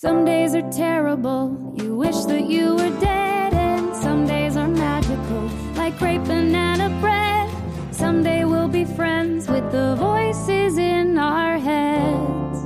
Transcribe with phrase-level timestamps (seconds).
[0.00, 5.50] Some days are terrible, you wish that you were dead, and some days are magical,
[5.74, 7.50] like grape banana bread.
[7.92, 12.62] Someday we'll be friends with the voices in our heads.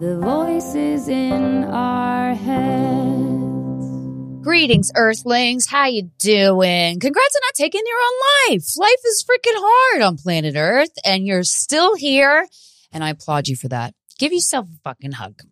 [0.00, 3.86] The voices in our heads.
[4.42, 5.68] Greetings, Earthlings.
[5.68, 6.98] How you doing?
[6.98, 8.18] Congrats on not taking your own
[8.50, 8.64] life.
[8.76, 12.48] Life is freaking hard on planet Earth, and you're still here,
[12.90, 13.94] and I applaud you for that.
[14.18, 15.42] Give yourself a fucking hug.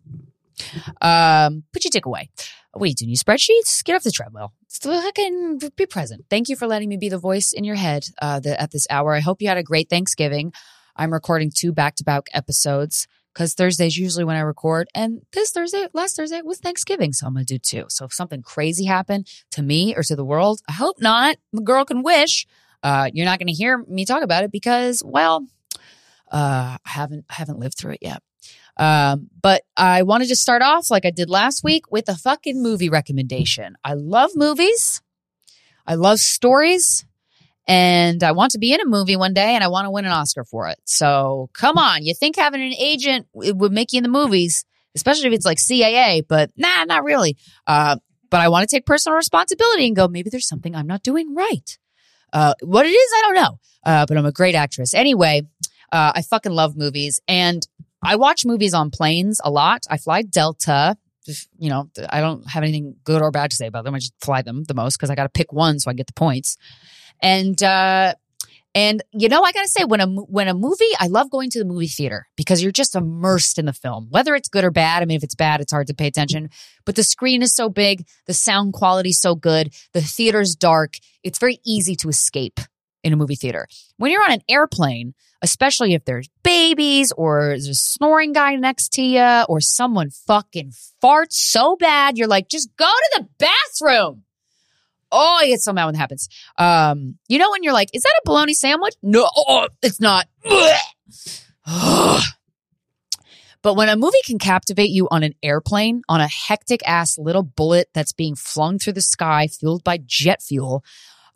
[1.01, 2.29] Um, put your dick away.
[2.73, 3.15] What are you doing?
[3.15, 3.83] Spreadsheets?
[3.83, 4.53] Get off the treadmill.
[4.67, 6.25] Still fucking be present.
[6.29, 8.85] Thank you for letting me be the voice in your head uh, the, at this
[8.89, 9.13] hour.
[9.13, 10.51] I hope you had a great Thanksgiving.
[10.95, 14.87] I'm recording two back to back episodes because Thursday's usually when I record.
[14.95, 17.11] And this Thursday, last Thursday was Thanksgiving.
[17.11, 17.85] So I'm going to do two.
[17.89, 21.37] So if something crazy happened to me or to the world, I hope not.
[21.51, 22.47] The girl can wish.
[22.81, 25.45] Uh, you're not going to hear me talk about it because, well,
[26.31, 28.21] uh, I haven't, I haven't lived through it yet.
[28.77, 32.61] Um, but I wanted to start off like I did last week with a fucking
[32.61, 33.77] movie recommendation.
[33.83, 35.01] I love movies.
[35.87, 37.05] I love stories
[37.67, 40.05] and I want to be in a movie one day and I want to win
[40.05, 40.77] an Oscar for it.
[40.85, 42.03] So come on.
[42.03, 45.57] You think having an agent would make you in the movies, especially if it's like
[45.57, 47.37] CAA, but nah, not really.
[47.65, 47.97] Uh,
[48.29, 51.33] but I want to take personal responsibility and go, maybe there's something I'm not doing
[51.33, 51.77] right.
[52.33, 53.59] Uh, what it is, I don't know.
[53.85, 54.93] Uh, but I'm a great actress.
[54.93, 55.43] Anyway,
[55.91, 57.65] uh, I fucking love movies and
[58.05, 59.83] I watch movies on planes a lot.
[59.89, 60.97] I fly Delta.
[61.57, 63.95] You know, I don't have anything good or bad to say about them.
[63.95, 66.07] I just fly them the most because I got to pick one so I get
[66.07, 66.57] the points.
[67.21, 68.13] And uh,
[68.75, 71.59] and you know, I gotta say, when a when a movie, I love going to
[71.59, 75.01] the movie theater because you're just immersed in the film, whether it's good or bad.
[75.01, 76.49] I mean, if it's bad, it's hard to pay attention.
[76.85, 80.95] But the screen is so big, the sound quality so good, the theater's dark.
[81.23, 82.59] It's very easy to escape
[83.05, 83.67] in a movie theater.
[83.97, 88.93] When you're on an airplane, especially if there's babies or there's a snoring guy next
[88.93, 94.23] to you or someone fucking farts so bad, you're like, just go to the bathroom.
[95.11, 96.27] Oh, I get so mad when that happens.
[96.57, 98.95] Um, you know when you're like, is that a bologna sandwich?
[99.03, 100.25] No, oh, it's not.
[103.61, 107.43] but when a movie can captivate you on an airplane, on a hectic ass little
[107.43, 110.83] bullet that's being flung through the sky, fueled by jet fuel,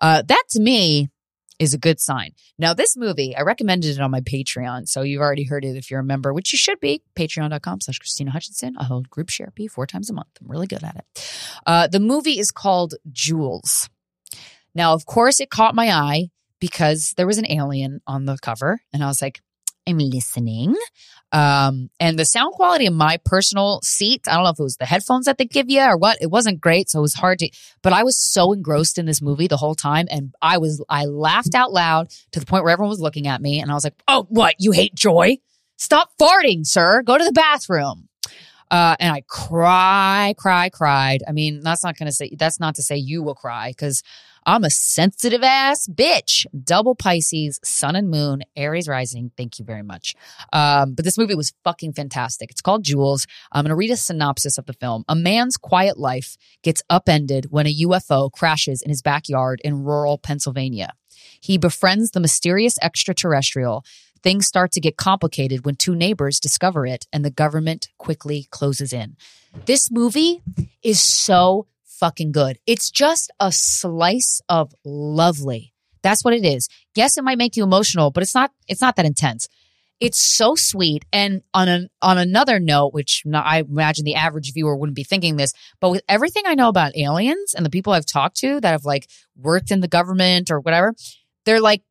[0.02, 1.10] uh, that to me
[1.60, 2.32] is a good sign.
[2.58, 4.88] Now, this movie, I recommended it on my Patreon.
[4.88, 7.02] So you've already heard it if you're a member, which you should be.
[7.16, 8.78] Patreon.com slash Krystyna Hutchinson.
[8.78, 10.30] I hold group share therapy four times a month.
[10.42, 11.32] I'm really good at it.
[11.66, 13.90] Uh, the movie is called Jules.
[14.76, 18.82] Now, of course, it caught my eye because there was an alien on the cover.
[18.94, 19.42] And I was like,
[19.88, 20.76] I'm listening.
[21.32, 24.78] Um, and the sound quality of my personal seat, I don't know if it was
[24.78, 26.90] the headphones that they give you or what, it wasn't great.
[26.90, 27.50] So it was hard to,
[27.84, 30.08] but I was so engrossed in this movie the whole time.
[30.10, 33.42] And I was, I laughed out loud to the point where everyone was looking at
[33.42, 33.62] me.
[33.62, 34.56] And I was like, oh, what?
[34.60, 35.38] You hate joy?
[35.78, 37.04] Stop farting, sir.
[37.04, 38.10] Go to the bathroom.
[38.72, 41.24] Uh, and I cry, cry, cried.
[41.28, 44.04] I mean, that's not going to say, that's not to say you will cry because
[44.50, 46.48] I'm a sensitive ass bitch.
[46.64, 49.30] Double Pisces, sun and moon, Aries rising.
[49.38, 50.16] Thank you very much.
[50.52, 52.50] Um, but this movie was fucking fantastic.
[52.50, 53.28] It's called Jules.
[53.52, 55.06] I'm going to read a synopsis of the film.
[55.08, 60.18] A man's quiet life gets upended when a UFO crashes in his backyard in rural
[60.18, 60.94] Pennsylvania.
[61.40, 63.86] He befriends the mysterious extraterrestrial.
[64.24, 68.94] Things start to get complicated when two neighbors discover it and the government quickly closes
[68.94, 69.16] in.
[69.68, 70.42] This movie
[70.82, 71.68] is so
[72.00, 72.58] fucking good.
[72.66, 75.74] It's just a slice of lovely.
[76.02, 76.70] That's what it is.
[76.96, 79.48] Yes, it might make you emotional, but it's not, it's not that intense.
[80.00, 81.04] It's so sweet.
[81.12, 85.04] And on an, on another note, which not, I imagine the average viewer wouldn't be
[85.04, 85.52] thinking this,
[85.82, 88.86] but with everything I know about aliens and the people I've talked to that have
[88.86, 90.96] like worked in the government or whatever,
[91.46, 91.82] they're like,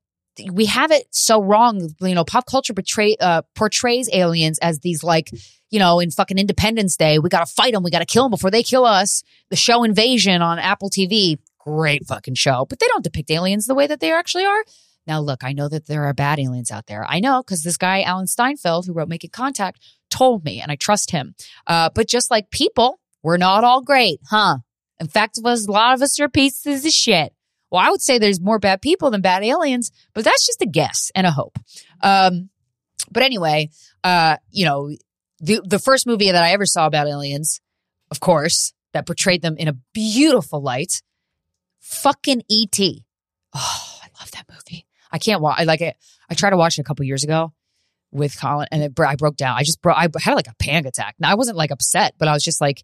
[0.52, 1.90] we have it so wrong.
[2.00, 5.30] You know, pop culture portray, uh, portrays aliens as these like,
[5.70, 7.82] you know, in fucking Independence Day, we got to fight them.
[7.82, 9.22] We got to kill them before they kill us.
[9.50, 13.74] The show Invasion on Apple TV, great fucking show, but they don't depict aliens the
[13.74, 14.64] way that they actually are.
[15.06, 17.04] Now, look, I know that there are bad aliens out there.
[17.08, 20.76] I know because this guy, Alan Steinfeld, who wrote Making Contact, told me, and I
[20.76, 21.34] trust him.
[21.66, 24.58] Uh, but just like people, we're not all great, huh?
[25.00, 27.32] In fact, a lot of us are pieces of shit.
[27.70, 30.66] Well, I would say there's more bad people than bad aliens, but that's just a
[30.66, 31.58] guess and a hope.
[32.02, 32.50] Um,
[33.10, 33.70] but anyway,
[34.04, 34.90] uh, you know,
[35.40, 37.60] the the first movie that I ever saw about aliens,
[38.10, 41.02] of course, that portrayed them in a beautiful light,
[41.80, 43.04] fucking E.T.
[43.54, 44.86] Oh, I love that movie.
[45.10, 45.58] I can't watch.
[45.58, 45.96] I like it.
[46.28, 47.52] I tried to watch it a couple years ago
[48.10, 49.56] with Colin, and it, I broke down.
[49.56, 49.96] I just broke.
[49.96, 51.16] I had like a panic attack.
[51.18, 52.82] Now I wasn't like upset, but I was just like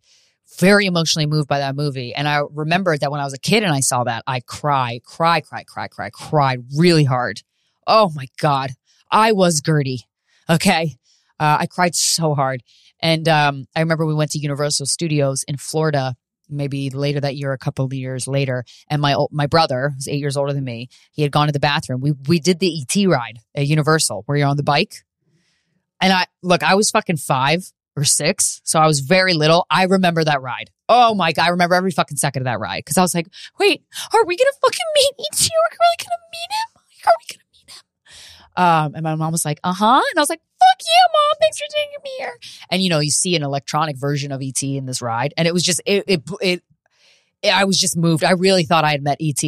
[0.58, 2.14] very emotionally moved by that movie.
[2.14, 5.02] And I remembered that when I was a kid and I saw that, I cried,
[5.04, 7.42] cry, cry, cry, cry, cried really hard.
[7.86, 8.70] Oh my God.
[9.10, 10.06] I was Gertie.
[10.48, 10.96] Okay.
[11.38, 12.62] Uh, I cried so hard.
[13.00, 16.14] And um, I remember we went to Universal Studios in Florida,
[16.48, 18.64] maybe later that year, a couple of years later.
[18.88, 21.60] And my my brother, who's eight years older than me, he had gone to the
[21.60, 22.00] bathroom.
[22.00, 25.04] We we did the ET ride at Universal, where you're on the bike.
[26.00, 29.66] And I look, I was fucking five or six, so I was very little.
[29.70, 30.70] I remember that ride.
[30.88, 33.28] Oh my god, I remember every fucking second of that ride because I was like,
[33.58, 35.40] wait, are we gonna fucking meet ET?
[35.40, 36.80] Are we really gonna meet him?
[37.06, 37.82] Are we gonna meet him?
[38.56, 40.00] Um, and my mom was like, uh huh.
[40.10, 41.36] And I was like, fuck yeah, mom.
[41.40, 42.38] Thanks for taking me here.
[42.70, 45.34] And you know, you see an electronic version of ET in this ride.
[45.36, 46.62] And it was just, it, it, it,
[47.52, 48.24] I was just moved.
[48.24, 49.42] I really thought I had met ET.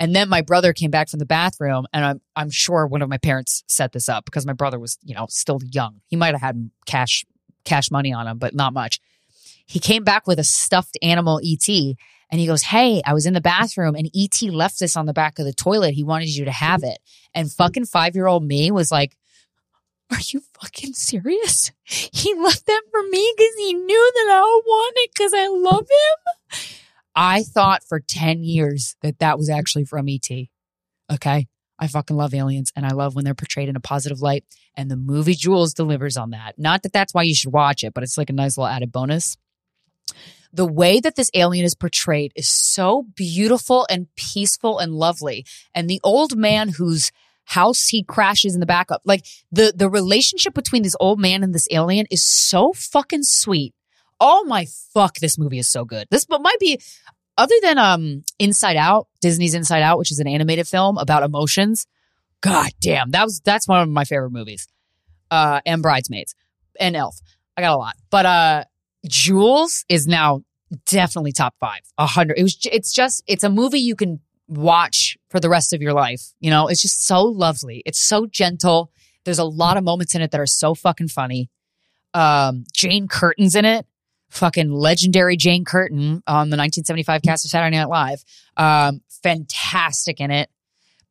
[0.00, 3.08] And then my brother came back from the bathroom and I'm, I'm sure one of
[3.08, 6.00] my parents set this up because my brother was, you know, still young.
[6.06, 7.24] He might have had cash,
[7.64, 9.00] cash money on him, but not much.
[9.66, 13.34] He came back with a stuffed animal ET and he goes, Hey, I was in
[13.34, 15.94] the bathroom and ET left this on the back of the toilet.
[15.94, 16.98] He wanted you to have it.
[17.34, 19.16] And fucking five year old me was like,
[20.10, 21.70] Are you fucking serious?
[21.86, 25.48] He left that for me because he knew that I would want it because I
[25.48, 26.60] love him.
[27.14, 30.28] I thought for 10 years that that was actually from ET.
[31.12, 31.46] Okay.
[31.78, 34.44] I fucking love aliens and I love when they're portrayed in a positive light.
[34.76, 36.58] And the movie Jules delivers on that.
[36.58, 38.92] Not that that's why you should watch it, but it's like a nice little added
[38.92, 39.36] bonus
[40.54, 45.44] the way that this alien is portrayed is so beautiful and peaceful and lovely.
[45.74, 47.10] And the old man whose
[47.46, 51.52] house he crashes in the backup, like the, the relationship between this old man and
[51.52, 53.74] this alien is so fucking sweet.
[54.20, 56.06] Oh my fuck, this movie is so good.
[56.10, 56.80] This might be,
[57.36, 61.86] other than um Inside Out, Disney's Inside Out, which is an animated film about emotions.
[62.40, 64.68] God damn, that was that's one of my favorite movies.
[65.30, 66.34] Uh, and Bridesmaids
[66.78, 67.18] and Elf.
[67.56, 68.64] I got a lot, but uh,
[69.06, 70.42] Jules is now
[70.86, 71.80] definitely top five.
[71.98, 72.38] A hundred.
[72.38, 72.58] It was.
[72.70, 73.22] It's just.
[73.26, 76.32] It's a movie you can watch for the rest of your life.
[76.40, 77.82] You know, it's just so lovely.
[77.86, 78.90] It's so gentle.
[79.24, 81.48] There's a lot of moments in it that are so fucking funny.
[82.12, 83.86] Um, Jane Curtin's in it.
[84.30, 88.24] Fucking legendary Jane Curtin on the 1975 cast of Saturday Night Live.
[88.56, 90.50] Um, fantastic in it.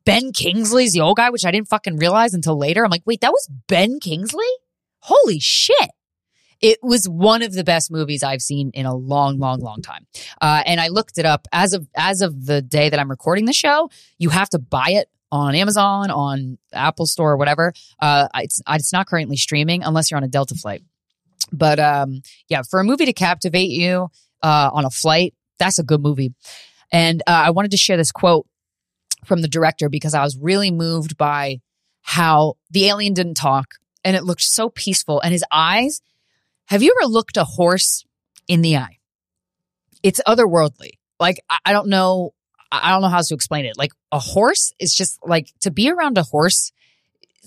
[0.04, 2.84] Ben Kingsley's the old guy, which I didn't fucking realize until later.
[2.84, 4.44] I'm like, wait, that was Ben Kingsley?
[5.00, 5.90] Holy shit
[6.64, 10.06] it was one of the best movies I've seen in a long, long, long time.
[10.40, 13.44] Uh, and I looked it up as of as of the day that I'm recording
[13.44, 13.90] the show.
[14.16, 17.74] You have to buy it on Amazon, on Apple Store, or whatever.
[18.00, 20.82] Uh, it's it's not currently streaming unless you're on a Delta flight.
[21.56, 24.08] But um, yeah, for a movie to captivate you
[24.42, 26.32] uh, on a flight, that's a good movie.
[26.92, 28.46] And uh, I wanted to share this quote
[29.24, 31.60] from the director because I was really moved by
[32.02, 33.74] how the alien didn't talk
[34.04, 36.02] and it looked so peaceful and his eyes
[36.66, 38.04] have you ever looked a horse
[38.48, 38.98] in the eye?
[40.02, 40.92] It's otherworldly.
[41.20, 42.32] Like, I don't know.
[42.72, 43.78] I don't know how to explain it.
[43.78, 46.72] Like a horse is just like to be around a horse.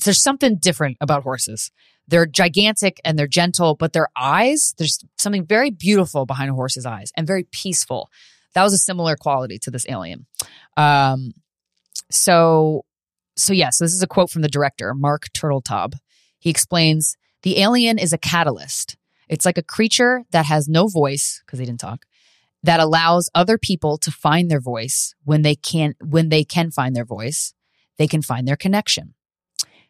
[0.03, 1.71] There's something different about horses.
[2.07, 6.85] They're gigantic and they're gentle, but their eyes, there's something very beautiful behind a horse's
[6.85, 8.09] eyes and very peaceful.
[8.53, 10.25] That was a similar quality to this alien.
[10.77, 11.33] Um,
[12.09, 12.85] so,
[13.35, 15.93] so yeah, so this is a quote from the director, Marc Turtletaub.
[16.39, 18.95] He explains the alien is a catalyst.
[19.27, 22.05] It's like a creature that has no voice because they didn't talk
[22.63, 26.95] that allows other people to find their voice when they can when they can find
[26.95, 27.53] their voice,
[27.97, 29.13] they can find their connection.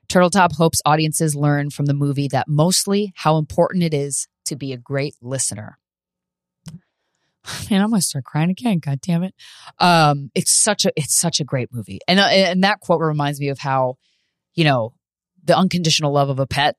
[0.10, 4.72] Turtletaub hopes audiences learn from the movie that mostly how important it is to be
[4.72, 5.78] a great listener.
[7.70, 8.80] Man, I'm gonna start crying again.
[8.80, 9.34] God damn it!
[9.80, 13.40] Um, it's such a it's such a great movie, and uh, and that quote reminds
[13.40, 13.98] me of how,
[14.54, 14.94] you know,
[15.44, 16.76] the unconditional love of a pet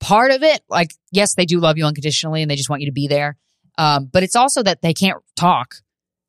[0.00, 2.88] part of it, like, yes, they do love you unconditionally and they just want you
[2.88, 3.36] to be there.
[3.78, 5.76] Um, but it's also that they can't talk,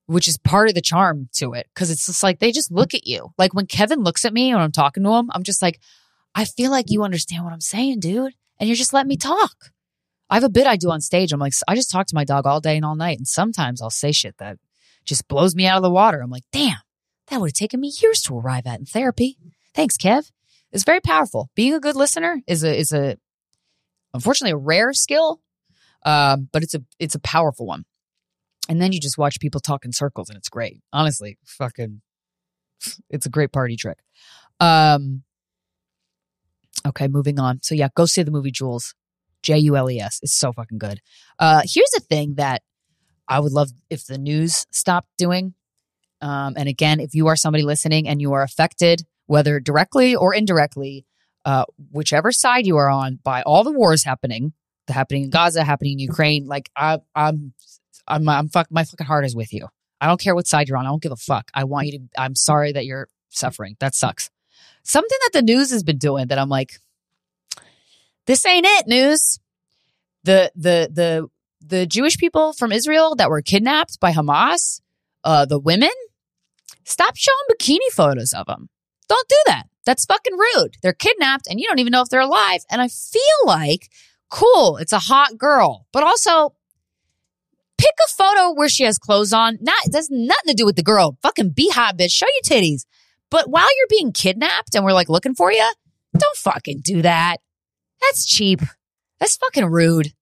[0.06, 1.68] which is part of the charm to it.
[1.76, 3.30] Cause it's just like they just look at you.
[3.38, 5.80] Like when Kevin looks at me when I'm talking to him, I'm just like,
[6.36, 8.34] I feel like you understand what I'm saying, dude.
[8.60, 9.72] And you're just letting me talk.
[10.30, 11.32] I have a bit I do on stage.
[11.32, 13.18] I'm like, I just talk to my dog all day and all night.
[13.18, 14.58] And sometimes I'll say shit that
[15.06, 16.22] just blows me out of the water.
[16.22, 16.78] I'm like, damn,
[17.28, 19.38] that would have taken me years to arrive at in therapy.
[19.74, 20.32] Thanks, Kev.
[20.72, 21.50] It's very powerful.
[21.56, 23.18] Being a good listener is a is a
[24.14, 25.40] unfortunately a rare skill,
[26.04, 27.86] uh, but it's a it's a powerful one.
[28.70, 30.82] And then you just watch people talk in circles, and it's great.
[30.92, 32.02] Honestly, fucking,
[33.10, 34.00] it's a great party trick.
[34.60, 35.24] Um,
[36.88, 37.62] okay, moving on.
[37.62, 38.96] So yeah, go see the movie Jules,
[39.44, 40.20] J U L E S.
[40.22, 41.02] It's so fucking good.
[41.40, 42.64] Uh, here's a thing that
[43.28, 45.54] I would love if the news stopped doing.
[46.22, 50.34] Um, and again, if you are somebody listening and you are affected, whether directly or
[50.34, 51.06] indirectly,
[51.46, 54.54] uh, whichever side you are on by all the wars happening,
[54.88, 57.54] the happening in Gaza, happening in Ukraine, like I, I'm,
[58.08, 59.68] I'm, I'm fuck, my fucking heart is with you.
[60.00, 60.86] I don't care what side you're on.
[60.86, 61.52] I don't give a fuck.
[61.54, 63.76] I want you to, I'm sorry that you're suffering.
[63.80, 64.30] That sucks.
[64.88, 66.72] Something that the news has been doing that I'm like,
[68.26, 69.40] this ain't it, news.
[70.24, 71.28] the the the
[71.60, 74.80] the Jewish people from Israel that were kidnapped by Hamas,
[75.26, 75.92] uh, the women,
[76.86, 78.70] stop showing bikini photos of them.
[79.10, 79.64] Don't do that.
[79.86, 80.76] That's fucking rude.
[80.82, 82.62] They're kidnapped and you don't even know if they're alive.
[82.72, 83.90] And I feel like,
[84.30, 86.54] cool, it's a hot girl, but also
[87.78, 89.58] pick a photo where she has clothes on.
[89.62, 91.18] Not, that's nothing to do with the girl.
[91.22, 92.12] Fucking be hot, bitch.
[92.12, 92.86] Show your titties.
[93.30, 95.70] But while you're being kidnapped and we're like looking for you,
[96.18, 97.38] don't fucking do that.
[98.02, 98.62] That's cheap.
[99.20, 100.14] That's fucking rude.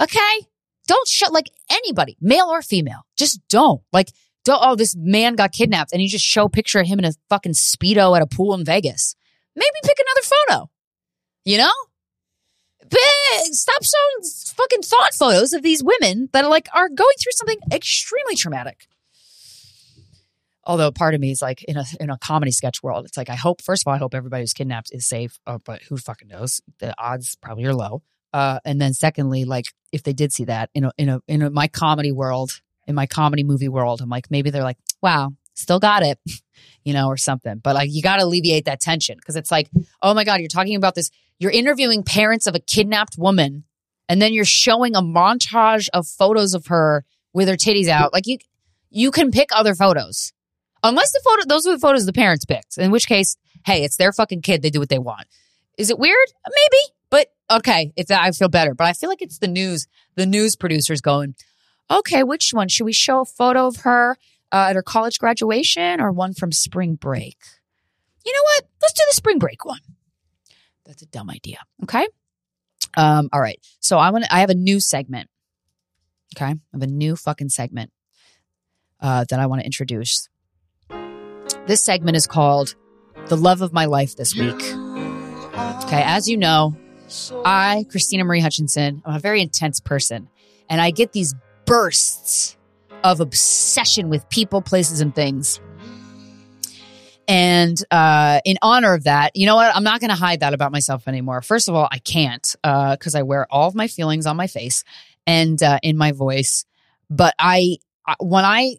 [0.00, 0.46] Okay?
[0.86, 3.06] Don't shut like anybody, male or female.
[3.16, 3.82] Just don't.
[3.92, 4.08] Like,
[4.44, 7.04] don't, oh, this man got kidnapped and you just show a picture of him in
[7.04, 9.14] a fucking Speedo at a pool in Vegas.
[9.54, 10.70] Maybe pick another photo.
[11.44, 11.72] You know?
[12.88, 13.00] But
[13.52, 17.58] stop showing fucking thought photos of these women that are like are going through something
[17.72, 18.86] extremely traumatic.
[20.64, 23.28] Although part of me is like in a in a comedy sketch world, it's like
[23.28, 25.96] I hope first of all I hope everybody who's kidnapped is safe, uh, but who
[25.96, 26.60] fucking knows?
[26.78, 28.02] The odds probably are low.
[28.32, 31.42] Uh, and then secondly, like if they did see that in a in a in
[31.42, 35.32] a, my comedy world, in my comedy movie world, I'm like maybe they're like, wow,
[35.54, 36.18] still got it,
[36.84, 37.58] you know, or something.
[37.58, 39.68] But like you got to alleviate that tension because it's like,
[40.00, 41.10] oh my god, you're talking about this.
[41.38, 43.64] You're interviewing parents of a kidnapped woman,
[44.08, 48.12] and then you're showing a montage of photos of her with her titties out.
[48.12, 48.38] Like you,
[48.90, 50.32] you can pick other photos.
[50.82, 52.76] Unless the photo, those are the photos the parents picked.
[52.76, 54.62] In which case, hey, it's their fucking kid.
[54.62, 55.26] They do what they want.
[55.78, 56.16] Is it weird?
[56.46, 57.92] Maybe, but okay.
[57.96, 59.86] It's I feel better, but I feel like it's the news.
[60.16, 61.34] The news producers going,
[61.90, 64.16] okay, which one should we show a photo of her
[64.50, 67.38] uh, at her college graduation or one from spring break?
[68.24, 68.64] You know what?
[68.82, 69.80] Let's do the spring break one.
[70.84, 71.58] That's a dumb idea.
[71.84, 72.06] Okay.
[72.96, 73.28] Um.
[73.32, 73.58] All right.
[73.80, 74.26] So I want.
[74.30, 75.30] I have a new segment.
[76.36, 76.46] Okay.
[76.46, 77.92] I have a new fucking segment
[79.00, 80.28] uh, that I want to introduce
[81.66, 82.74] this segment is called
[83.26, 84.60] The Love of My Life This Week.
[85.84, 86.76] Okay, as you know,
[87.44, 90.28] I, Krystyna Marie Hutchinson, I'm a very intense person,
[90.68, 91.34] and I get these
[91.66, 92.56] bursts
[93.04, 95.60] of obsession with people, places, and things.
[97.28, 99.74] And uh, in honor of that, you know what?
[99.74, 101.40] I'm not going to hide that about myself anymore.
[101.42, 104.48] First of all, I can't because uh, I wear all of my feelings on my
[104.48, 104.82] face
[105.26, 106.64] and uh, in my voice.
[107.08, 107.78] But I,
[108.18, 108.76] when I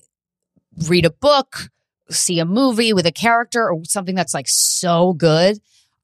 [0.88, 1.70] read a book
[2.10, 5.60] see a movie with a character or something that's like so good,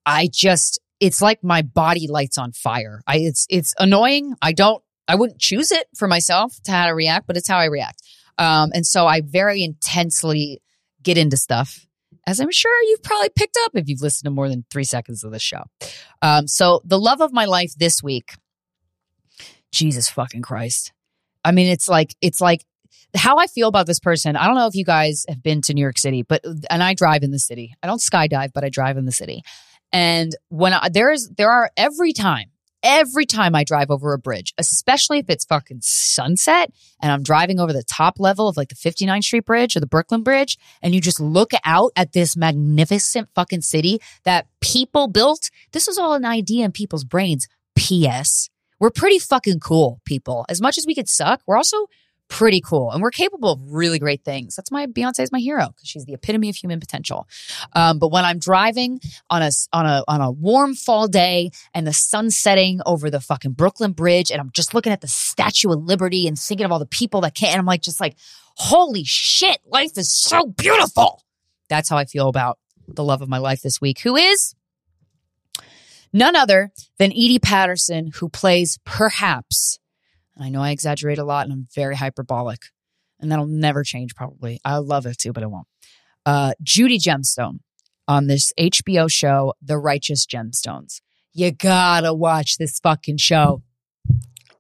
[0.05, 3.01] I just it's like my body lights on fire.
[3.07, 4.35] I it's it's annoying.
[4.41, 7.57] I don't I wouldn't choose it for myself to how to react, but it's how
[7.57, 8.03] I react.
[8.37, 10.61] Um, and so I very intensely
[11.03, 11.87] get into stuff,
[12.25, 15.23] as I'm sure you've probably picked up if you've listened to more than three seconds
[15.23, 15.63] of this show.
[16.21, 18.35] Um, so the love of my life this week,
[19.71, 20.93] Jesus fucking Christ.
[21.43, 22.65] I mean, it's like it's like
[23.15, 25.73] how I feel about this person, I don't know if you guys have been to
[25.73, 27.73] New York City, but and I drive in the city.
[27.81, 29.43] I don't skydive, but I drive in the city.
[29.91, 32.51] And when I, there's there are every time,
[32.83, 37.59] every time I drive over a bridge, especially if it's fucking sunset and I'm driving
[37.59, 40.93] over the top level of like the 59th Street Bridge or the Brooklyn Bridge, and
[40.93, 45.49] you just look out at this magnificent fucking city that people built.
[45.71, 47.47] This is all an idea in people's brains.
[47.75, 48.49] P.S.
[48.79, 50.45] We're pretty fucking cool, people.
[50.49, 51.87] As much as we could suck, we're also
[52.29, 52.91] pretty cool.
[52.91, 54.55] And we're capable of really great things.
[54.55, 57.27] That's my Beyonce is my hero because she's the epitome of human potential.
[57.73, 61.85] Um, but when I'm driving on a, on a, on a warm fall day and
[61.85, 65.71] the sun setting over the fucking Brooklyn Bridge and I'm just looking at the Statue
[65.71, 68.15] of Liberty and thinking of all the people that can't, I'm like, just like,
[68.55, 71.23] holy shit, life is so beautiful.
[71.67, 74.55] That's how I feel about the love of my life this week, who is
[76.13, 79.79] none other than Edi Patterson, who plays perhaps
[80.41, 82.59] I know I exaggerate a lot and I'm very hyperbolic,
[83.19, 84.59] and that'll never change probably.
[84.63, 85.67] I love it too, but it won't.
[86.25, 87.59] Uh, Judy Gemstone
[88.07, 91.01] on this HBO show, The Righteous Gemstones.
[91.33, 93.61] You gotta watch this fucking show.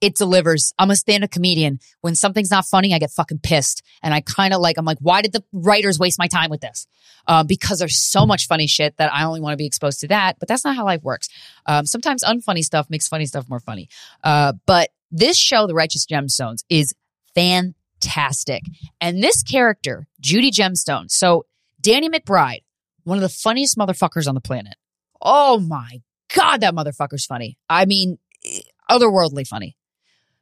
[0.01, 0.73] It delivers.
[0.79, 1.79] I'm a stand up comedian.
[2.01, 3.81] When something's not funny, I get fucking pissed.
[4.01, 6.61] And I kind of like, I'm like, why did the writers waste my time with
[6.61, 6.87] this?
[7.27, 10.07] Uh, because there's so much funny shit that I only want to be exposed to
[10.07, 10.37] that.
[10.39, 11.27] But that's not how life works.
[11.65, 13.89] Um, sometimes unfunny stuff makes funny stuff more funny.
[14.23, 16.93] Uh, but this show, The Righteous Gemstones, is
[17.35, 18.63] fantastic.
[19.01, 21.45] And this character, Judy Gemstone, so
[21.81, 22.63] Danny McBride,
[23.03, 24.75] one of the funniest motherfuckers on the planet.
[25.21, 26.01] Oh my
[26.33, 27.57] God, that motherfucker's funny.
[27.69, 29.75] I mean, eh, otherworldly funny.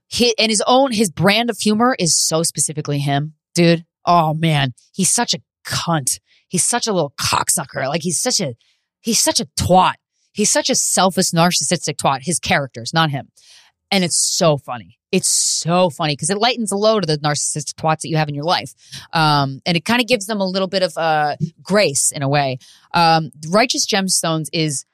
[0.07, 3.85] He, and his own, his brand of humor is so specifically him, dude.
[4.05, 6.19] Oh man, he's such a cunt.
[6.47, 7.87] He's such a little cocksucker.
[7.87, 8.55] Like he's such a,
[9.01, 9.95] he's such a twat.
[10.31, 12.19] He's such a selfish, narcissistic twat.
[12.21, 13.29] His characters, not him.
[13.91, 14.99] And it's so funny.
[15.11, 18.27] It's so funny because it lightens the load of the narcissistic twats that you have
[18.27, 18.73] in your life.
[19.13, 22.29] Um, and it kind of gives them a little bit of uh, grace in a
[22.29, 22.57] way.
[22.93, 24.85] Um, Righteous Gemstones is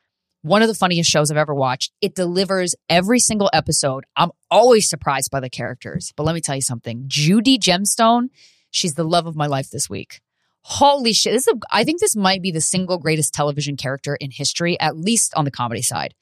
[0.44, 1.92] one of the funniest shows I've ever watched.
[2.02, 4.06] It delivers every single episode.
[4.16, 6.14] I'm always surprised by the characters.
[6.16, 7.06] But let me tell you something.
[7.08, 8.28] Judy Gemstone,
[8.70, 10.22] she's the love of my life this week.
[10.62, 11.34] Holy shit.
[11.34, 14.80] This is a, I think this might be the single greatest television character in history,
[14.80, 16.14] at least on the comedy side.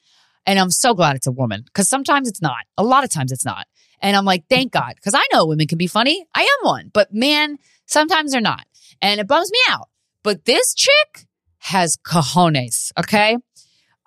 [0.45, 2.65] And I'm so glad it's a woman because sometimes it's not.
[2.77, 3.67] A lot of times it's not.
[4.01, 6.25] And I'm like, thank God, because I know women can be funny.
[6.33, 8.65] I am one, but man, sometimes they're not.
[9.01, 9.89] And it bums me out.
[10.23, 11.27] But this chick
[11.59, 13.37] has cojones, okay?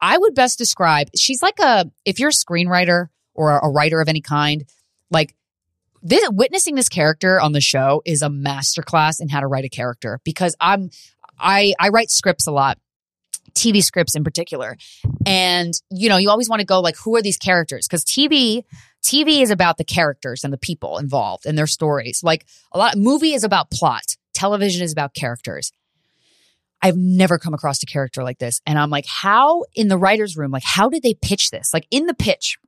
[0.01, 4.09] I would best describe, she's like a, if you're a screenwriter or a writer of
[4.09, 4.65] any kind,
[5.11, 5.35] like
[6.03, 9.69] this, witnessing this character on the show is a masterclass in how to write a
[9.69, 10.91] character because I'm,
[11.39, 12.79] I, I write scripts a lot.
[13.55, 14.77] TV scripts in particular.
[15.27, 17.87] And, you know, you always want to go like, who are these characters?
[17.87, 18.65] Because TV,
[19.03, 22.23] TV is about the characters and the people involved and their stories.
[22.23, 24.17] Like a lot, of movie is about plot.
[24.35, 25.73] Television is about characters.
[26.83, 28.61] I've never come across a character like this.
[28.67, 31.73] And I'm like, how in the writer's room, like, how did they pitch this?
[31.73, 32.59] Like in the pitch,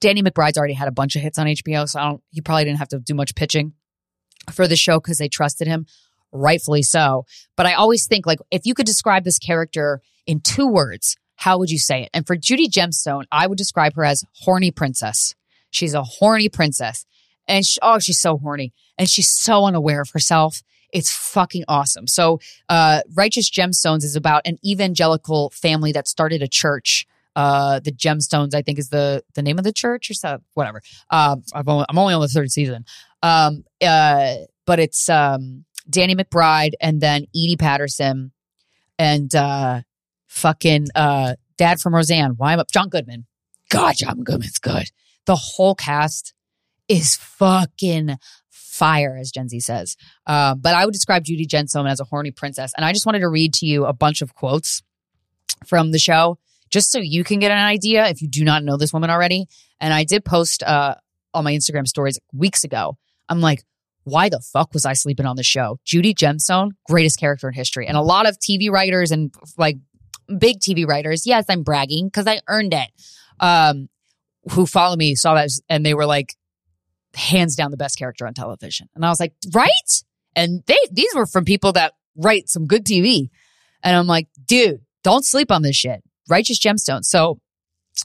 [0.00, 2.88] Danny McBride's already had a bunch of hits on HBO, so he probably didn't have
[2.88, 3.74] to do much pitching
[4.50, 5.86] for the show because they trusted him
[6.34, 7.24] rightfully so.
[7.56, 11.58] But I always think like if you could describe this character in two words, how
[11.58, 12.10] would you say it?
[12.12, 15.34] And for Judy Gemstone, I would describe her as horny princess.
[15.70, 17.06] She's a horny princess.
[17.46, 18.72] And she, oh, she's so horny.
[18.98, 20.62] And she's so unaware of herself.
[20.92, 22.06] It's fucking awesome.
[22.06, 27.06] So, uh, Righteous Gemstones is about an evangelical family that started a church.
[27.34, 30.82] Uh, the Gemstones, I think, is the the name of the church or so, whatever.
[31.10, 32.84] Um, I've only, I'm only on the third season.
[33.24, 34.34] Um, uh,
[34.66, 38.32] but it's um Danny McBride and then Edi Patterson
[38.98, 39.82] and uh,
[40.26, 42.34] fucking uh, dad from Roseanne.
[42.36, 43.26] Why am I John Goodman?
[43.70, 44.90] God, John Goodman's good.
[45.26, 46.34] The whole cast
[46.88, 48.16] is fucking
[48.50, 49.96] fire, as Gen Z says.
[50.26, 52.72] Um, but I would describe Judy Gemstone as a horny princess.
[52.76, 54.82] And I just wanted to read to you a bunch of quotes
[55.66, 56.38] from the show,
[56.70, 59.46] just so you can get an idea if you do not know this woman already.
[59.80, 60.96] And I did post uh,
[61.32, 62.98] on my Instagram stories weeks ago.
[63.28, 63.62] I'm like,
[64.04, 65.78] why the fuck was I sleeping on the show?
[65.84, 67.86] Judy Gemstone, greatest character in history.
[67.86, 69.76] And a lot of TV writers and like
[70.38, 72.90] big TV writers, yes, I'm bragging because I earned it,
[73.40, 73.88] um,
[74.50, 76.34] who follow me saw that and they were like,
[77.14, 78.88] hands down the best character on television.
[78.94, 79.70] And I was like, right?
[80.36, 83.30] And they, these were from people that write some good TV.
[83.82, 86.02] And I'm like, dude, don't sleep on this shit.
[86.28, 87.04] Righteous gemstone.
[87.04, 87.38] So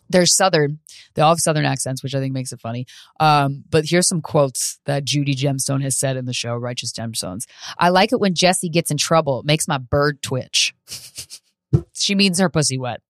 [0.10, 0.80] they're Southern.
[1.13, 2.86] They all have Southern accents, which I think makes it funny.
[3.19, 7.45] Um, but here's some quotes that Judy Gemstone has said in the show, Righteous Gemstones.
[7.78, 9.39] I like it when Jesse gets in trouble.
[9.39, 10.73] It makes my bird twitch.
[11.93, 13.02] she means her pussy wet.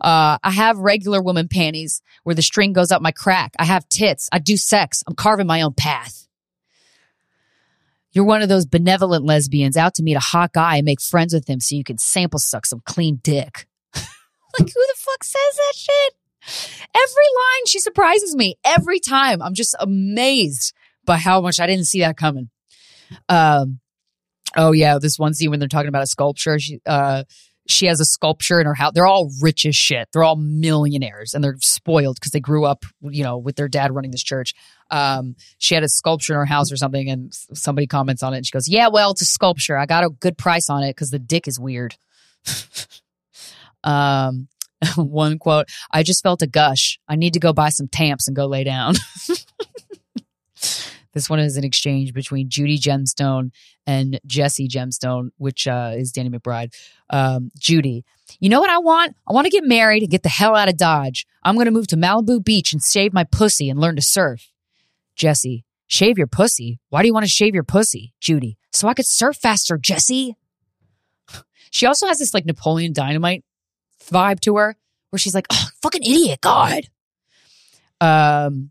[0.00, 3.54] Uh, I have regular woman panties where the string goes up my crack.
[3.58, 4.28] I have tits.
[4.32, 5.02] I do sex.
[5.06, 6.26] I'm carving my own path.
[8.12, 11.34] You're one of those benevolent lesbians out to meet a hot guy and make friends
[11.34, 13.67] with him so you can sample suck some clean dick.
[14.58, 16.14] Like, who the fuck says that shit?
[16.94, 19.42] Every line, she surprises me every time.
[19.42, 20.72] I'm just amazed
[21.04, 22.50] by how much I didn't see that coming.
[23.28, 23.80] Um,
[24.56, 27.24] oh yeah, this one scene when they're talking about a sculpture, she, uh,
[27.66, 28.92] she has a sculpture in her house.
[28.94, 30.08] They're all rich as shit.
[30.12, 33.94] They're all millionaires and they're spoiled because they grew up, you know, with their dad
[33.94, 34.54] running this church.
[34.90, 38.38] Um, she had a sculpture in her house or something and somebody comments on it
[38.38, 39.76] and she goes, yeah, well, it's a sculpture.
[39.76, 41.96] I got a good price on it because the dick is weird.
[43.88, 44.48] um,
[44.96, 46.98] one quote, I just felt a gush.
[47.08, 48.94] I need to go buy some tamps and go lay down.
[51.12, 53.50] this one is an exchange between Judy Gemstone
[53.86, 56.74] and Jesse Gemstone, which uh, is Danny McBride.
[57.10, 58.04] Um, Judy,
[58.38, 59.16] you know what I want?
[59.26, 61.26] I want to get married and get the hell out of Dodge.
[61.42, 64.52] I'm going to move to Malibu Beach and shave my pussy and learn to surf.
[65.16, 66.78] Jesse, shave your pussy?
[66.90, 68.12] Why do you want to shave your pussy?
[68.20, 70.36] Judy, so I could surf faster, Jesse.
[71.70, 73.44] She also has this like Napoleon Dynamite
[74.08, 74.76] vibe to her
[75.10, 76.88] where she's like, oh, fucking idiot, God.
[78.00, 78.70] Um,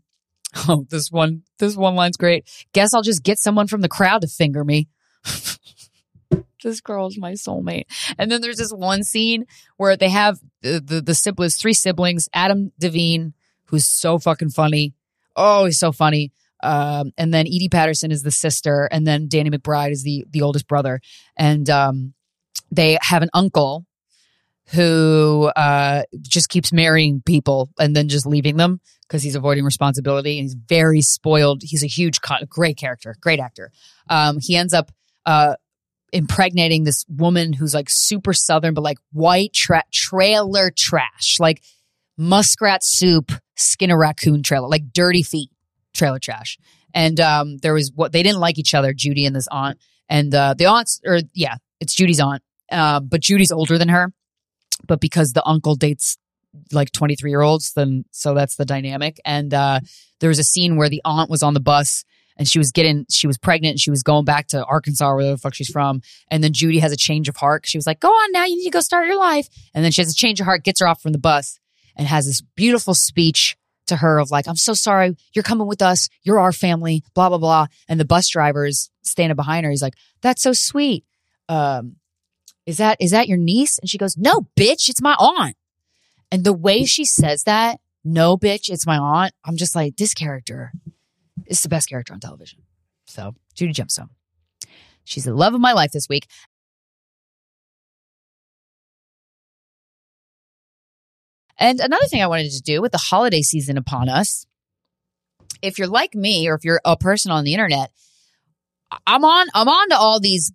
[0.68, 2.48] oh, this one, this one line's great.
[2.72, 4.88] Guess I'll just get someone from the crowd to finger me.
[6.62, 7.84] this girl's my soulmate.
[8.18, 9.46] And then there's this one scene
[9.76, 13.32] where they have the, the, the siblings, three siblings, Adam DeVine,
[13.66, 14.94] who's so fucking funny.
[15.36, 16.32] Oh, he's so funny.
[16.62, 20.42] Um, and then Edi Patterson is the sister, and then Danny McBride is the the
[20.42, 21.00] oldest brother.
[21.36, 22.14] And um,
[22.72, 23.86] they have an uncle
[24.72, 30.38] who uh, just keeps marrying people and then just leaving them because he's avoiding responsibility
[30.38, 31.62] and he's very spoiled.
[31.62, 33.72] He's a huge, great character, great actor.
[34.10, 34.90] Um, he ends up
[35.24, 35.54] uh,
[36.12, 41.62] impregnating this woman who's like super southern, but like white tra- trailer trash, like
[42.18, 45.50] muskrat soup, skin a raccoon trailer, like dirty feet
[45.94, 46.58] trailer trash.
[46.92, 49.78] And um, there was what they didn't like each other, Judy and this aunt.
[50.10, 54.12] And uh, the aunt's, or yeah, it's Judy's aunt, uh, but Judy's older than her
[54.86, 56.18] but because the uncle dates
[56.72, 57.72] like 23 year olds.
[57.72, 59.20] Then so that's the dynamic.
[59.24, 59.80] And uh,
[60.20, 62.04] there was a scene where the aunt was on the bus
[62.36, 65.24] and she was getting she was pregnant and she was going back to Arkansas where
[65.24, 66.00] the fuck she's from.
[66.30, 67.66] And then Judy has a change of heart.
[67.66, 69.92] She was like, "Go on now, you need to go start your life." And then
[69.92, 71.58] she has a change of heart, gets her off from the bus,
[71.96, 73.56] and has this beautiful speech
[73.88, 76.08] to her of like, "I'm so sorry, you're coming with us.
[76.22, 77.66] You're our family." Blah blah blah.
[77.88, 79.70] And the bus driver's standing behind her.
[79.70, 81.04] He's like, "That's so sweet."
[81.48, 81.96] Um,
[82.68, 83.78] is that is that your niece?
[83.78, 85.56] And she goes, "No, bitch, it's my aunt."
[86.30, 90.12] And the way she says that, "No, bitch, it's my aunt," I'm just like, this
[90.12, 90.72] character
[91.46, 92.64] is the best character on television.
[93.06, 94.10] So Judy Gemstone,
[95.02, 96.28] she's the love of my life this week.
[101.56, 104.46] And another thing I wanted to do with the holiday season upon us,
[105.62, 107.92] if you're like me or if you're a person on the internet,
[109.06, 110.52] I'm on I'm on to all these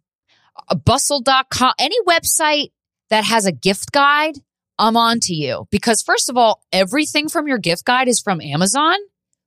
[0.86, 2.72] bustle.com any website
[3.10, 4.36] that has a gift guide,
[4.80, 5.68] I'm on to you.
[5.72, 8.96] Because first of all, everything from your gift guide is from Amazon.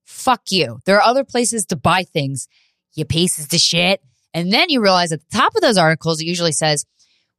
[0.05, 0.79] Fuck you.
[0.87, 2.49] There are other places to buy things,
[2.95, 4.01] you pieces of shit.
[4.33, 6.85] And then you realize at the top of those articles, it usually says,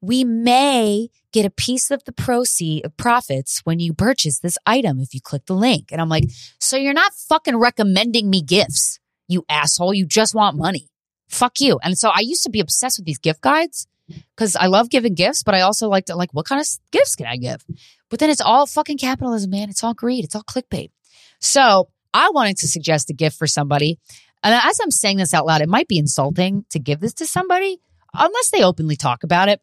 [0.01, 4.99] we may get a piece of the proceed of profits when you purchase this item
[4.99, 5.91] if you click the link.
[5.91, 6.25] And I'm like,
[6.59, 9.93] so you're not fucking recommending me gifts, you asshole.
[9.93, 10.89] You just want money.
[11.27, 11.79] Fuck you.
[11.83, 13.87] And so I used to be obsessed with these gift guides
[14.35, 17.15] because I love giving gifts, but I also like to like, what kind of gifts
[17.15, 17.65] can I give?
[18.09, 19.69] But then it's all fucking capitalism, man.
[19.69, 20.23] It's all greed.
[20.23, 20.91] It's all clickbait.
[21.39, 23.99] So I wanted to suggest a gift for somebody.
[24.43, 27.25] And as I'm saying this out loud, it might be insulting to give this to
[27.25, 27.79] somebody
[28.13, 29.61] unless they openly talk about it.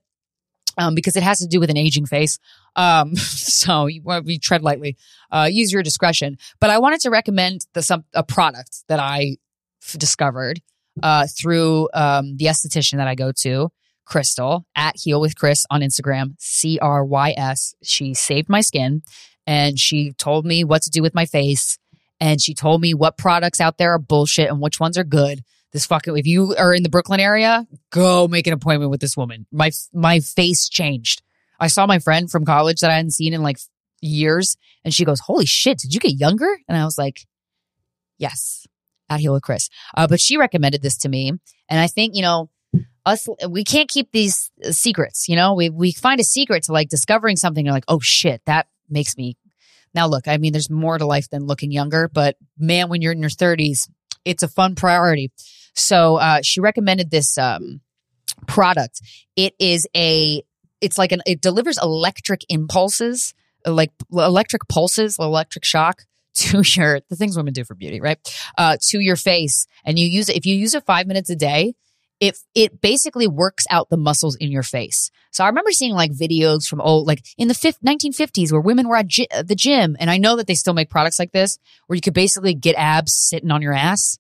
[0.77, 2.41] Um, because it has to do with an aging face.
[2.75, 4.97] Um, so you, we tread lightly,
[5.31, 6.37] uh, use your discretion.
[6.59, 9.37] But I wanted to recommend the, some, a product that I
[9.81, 10.61] f- discovered,
[11.03, 13.71] uh, through, um, the esthetician that I go to,
[14.05, 17.75] Crystal at Heal with Chris on Instagram, C R Y S.
[17.83, 19.03] She saved my skin
[19.47, 21.79] and she told me what to do with my face
[22.21, 25.43] and she told me what products out there are bullshit and which ones are good.
[25.73, 29.17] This fucking if you are in the Brooklyn area, go make an appointment with this
[29.17, 29.47] woman.
[29.51, 31.23] My my face changed.
[31.59, 33.59] I saw my friend from college that I hadn't seen in like
[34.01, 37.27] years, and she goes, "Holy shit, did you get younger?" And I was like,
[38.19, 38.69] "Yes."
[39.09, 41.33] At Heal with Chris, uh, but she recommended this to me,
[41.69, 42.51] and I think you know
[43.07, 46.89] us we can't keep these secrets you know we we find a secret to like
[46.89, 49.37] discovering something You're like oh shit that makes me
[49.95, 53.13] now, look, I mean, there's more to life than looking younger, but man, when you're
[53.13, 53.89] in your 30s,
[54.25, 55.31] it's a fun priority.
[55.75, 57.81] So uh, she recommended this um,
[58.49, 59.01] product.
[59.37, 60.43] It is a,
[60.81, 66.03] it's like an, it delivers electric impulses, like electric pulses, electric shock
[66.35, 68.19] to your the things women do for beauty, right?
[68.59, 71.37] Uh, to your face, and you use it if you use it five minutes a
[71.37, 71.75] day
[72.21, 75.11] it it basically works out the muscles in your face.
[75.31, 78.97] So I remember seeing like videos from old like in the 1950s where women were
[78.97, 81.97] at gy- the gym and I know that they still make products like this where
[81.97, 84.19] you could basically get abs sitting on your ass.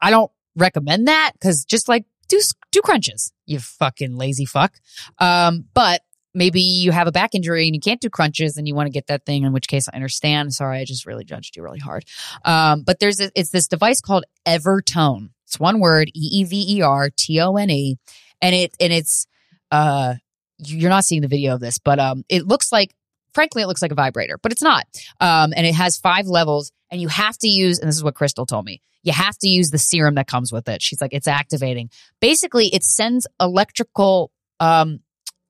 [0.00, 4.74] I don't recommend that cuz just like do do crunches, you fucking lazy fuck.
[5.18, 6.02] Um but
[6.36, 8.92] maybe you have a back injury and you can't do crunches and you want to
[8.92, 11.80] get that thing in which case i understand sorry i just really judged you really
[11.80, 12.04] hard
[12.44, 16.76] um, but there's a, it's this device called evertone it's one word, E E V
[16.76, 17.98] E R T O N E,
[18.42, 19.26] and it and it's
[19.70, 20.14] uh
[20.58, 22.94] you're not seeing the video of this, but um it looks like
[23.32, 24.84] frankly it looks like a vibrator, but it's not.
[25.20, 28.14] Um and it has five levels and you have to use and this is what
[28.14, 28.82] Crystal told me.
[29.02, 30.82] You have to use the serum that comes with it.
[30.82, 31.90] She's like it's activating.
[32.20, 35.00] Basically, it sends electrical um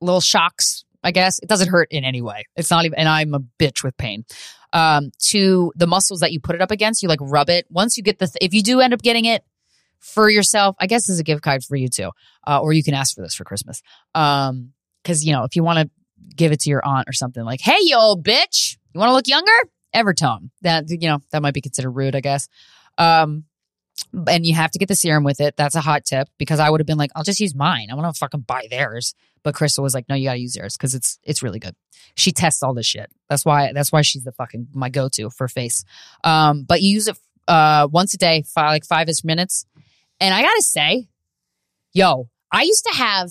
[0.00, 2.46] little shocks I guess it doesn't hurt in any way.
[2.56, 4.24] It's not even, and I'm a bitch with pain.
[4.72, 7.64] Um, to the muscles that you put it up against, you like rub it.
[7.70, 9.44] Once you get the, th- if you do end up getting it,
[10.06, 10.76] for yourself.
[10.78, 12.10] I guess as a gift card for you too,
[12.46, 13.82] uh, or you can ask for this for Christmas.
[14.14, 15.90] Um, because you know if you want to
[16.34, 19.14] give it to your aunt or something like, "Hey, you old bitch, you want to
[19.14, 19.52] look younger?"
[19.94, 20.50] Evertone.
[20.62, 22.48] That you know that might be considered rude, I guess.
[22.98, 23.44] Um,
[24.28, 25.56] and you have to get the serum with it.
[25.56, 27.88] That's a hot tip because I would have been like, I'll just use mine.
[27.90, 29.14] I want to fucking buy theirs.
[29.42, 31.76] But Crystal was like, no, you got to use yours because it's it's really good.
[32.16, 33.10] She tests all this shit.
[33.28, 35.84] That's why that's why she's the fucking my go to for face.
[36.24, 39.66] Um, but you use it uh once a day, five, like five ish minutes.
[40.20, 41.08] And I gotta say,
[41.92, 43.30] yo, I used to have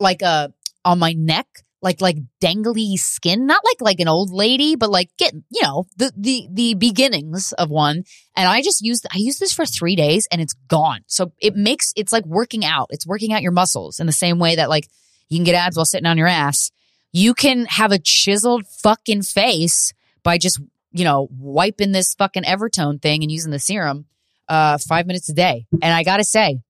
[0.00, 0.52] like a
[0.84, 1.46] on my neck,
[1.82, 5.86] like like dangly skin, not like like an old lady, but like get you know
[5.96, 8.04] the the the beginnings of one.
[8.36, 11.00] And I just used I used this for three days and it's gone.
[11.06, 12.88] So it makes it's like working out.
[12.90, 14.88] It's working out your muscles in the same way that like
[15.28, 16.70] you can get abs while sitting on your ass.
[17.12, 20.60] You can have a chiseled fucking face by just
[20.92, 24.06] you know wiping this fucking Evertone thing and using the serum
[24.48, 25.66] uh, five minutes a day.
[25.80, 26.60] And I got to say,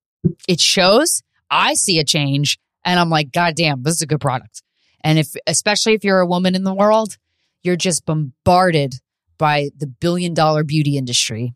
[0.47, 1.23] it shows.
[1.51, 4.63] I see a change and I'm like, God damn, this is a good product.
[5.03, 7.17] And if, especially if you're a woman in the world,
[7.63, 8.95] you're just bombarded
[9.39, 11.55] by the billion dollar beauty industry.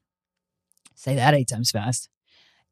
[0.95, 2.09] Say that eight times fast.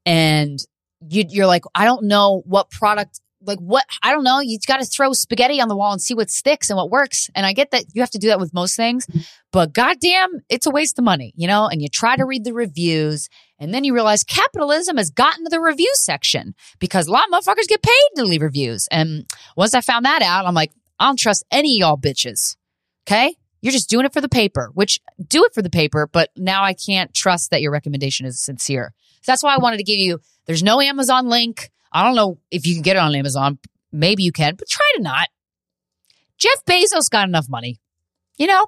[0.07, 0.59] And
[1.07, 4.41] you, you're like, I don't know what product, like what, I don't know.
[4.41, 7.31] You got to throw spaghetti on the wall and see what sticks and what works.
[7.35, 9.07] And I get that you have to do that with most things,
[9.53, 11.67] but goddamn, it's a waste of money, you know?
[11.67, 13.29] And you try to read the reviews
[13.59, 17.33] and then you realize capitalism has gotten to the review section because a lot of
[17.33, 18.89] motherfuckers get paid to leave reviews.
[18.91, 19.27] And
[19.57, 22.57] once I found that out, I'm like, I don't trust any of y'all bitches.
[23.07, 23.37] Okay.
[23.61, 26.65] You're just doing it for the paper, which do it for the paper, but now
[26.65, 28.93] I can't trust that your recommendation is sincere.
[29.23, 31.71] So that's why I wanted to give you, there's no Amazon link.
[31.93, 33.59] I don't know if you can get it on Amazon.
[33.93, 35.29] Maybe you can, but try to not.
[36.39, 37.81] Jeff Bezos got enough money.
[38.39, 38.67] You know,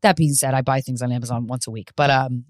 [0.00, 2.44] that being said, I buy things on Amazon once a week, but, um,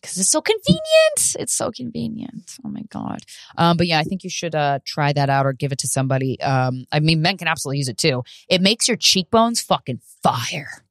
[0.00, 1.36] because it's so convenient.
[1.38, 2.56] It's so convenient.
[2.64, 3.18] Oh my god.
[3.56, 5.88] Um, but yeah, I think you should uh try that out or give it to
[5.88, 6.40] somebody.
[6.40, 8.22] Um, I mean, men can absolutely use it too.
[8.48, 10.84] It makes your cheekbones fucking fire.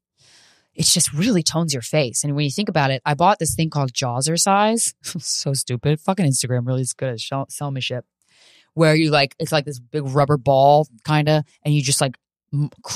[0.78, 2.24] It just really tones your face.
[2.24, 4.94] And when you think about it, I bought this thing called Jawzrsize.
[5.20, 6.00] so stupid.
[6.00, 8.06] Fucking Instagram really is good at sell, sell me shit.
[8.76, 12.16] Where you like, it's like this big rubber ball kind of, and you just like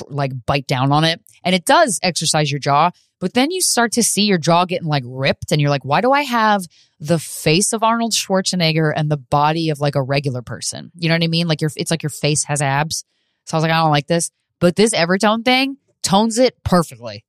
[0.08, 2.90] like bite down on it and it does exercise your jaw
[3.20, 6.00] but then you start to see your jaw getting like ripped and you're like why
[6.00, 6.62] do i have
[7.02, 11.16] the face of arnold schwarzenegger and the body of like a regular person you know
[11.16, 13.04] what i mean like your it's like your face has abs
[13.46, 17.26] so i was like i don't like this but this evertone thing tones it perfectly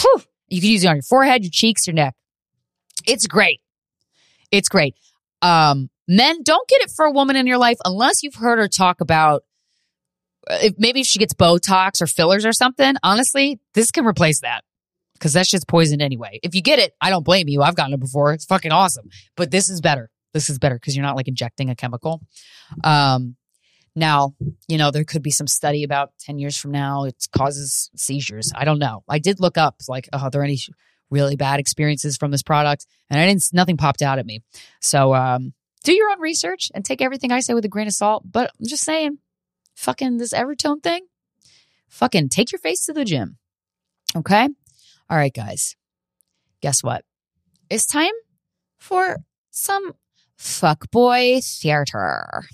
[0.00, 0.22] Whew.
[0.48, 2.14] you can use it on your forehead your cheeks your neck
[3.06, 3.60] it's great
[4.50, 4.94] it's great
[5.42, 8.68] um men don't get it for a woman in your life unless you've heard her
[8.68, 9.42] talk about
[10.50, 14.62] if maybe if she gets Botox or fillers or something, honestly, this can replace that
[15.14, 16.38] because that's just poison anyway.
[16.42, 17.62] If you get it, I don't blame you.
[17.62, 18.32] I've gotten it before.
[18.32, 19.08] It's fucking awesome.
[19.36, 20.10] But this is better.
[20.32, 22.20] This is better because you're not like injecting a chemical.
[22.82, 23.36] Um,
[23.96, 24.34] now,
[24.68, 28.52] you know, there could be some study about 10 years from now, it causes seizures.
[28.54, 29.04] I don't know.
[29.08, 30.58] I did look up, like, oh, are there any
[31.10, 32.86] really bad experiences from this product?
[33.08, 34.42] And I didn't, nothing popped out at me.
[34.80, 35.52] So, um,
[35.84, 38.24] do your own research and take everything I say with a grain of salt.
[38.30, 39.18] But I'm just saying,
[39.74, 41.06] fucking this Evertone thing,
[41.88, 43.36] fucking take your face to the gym.
[44.16, 44.48] Okay?
[45.10, 45.76] All right, guys.
[46.62, 47.04] Guess what?
[47.68, 48.12] It's time
[48.78, 49.18] for
[49.50, 49.92] some
[50.38, 52.44] fuckboy theater.